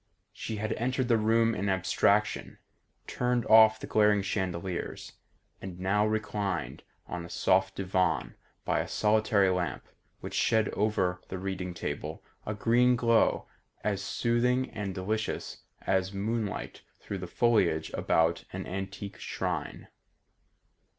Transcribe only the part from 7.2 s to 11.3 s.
a soft divan by a solitary lamp which shed over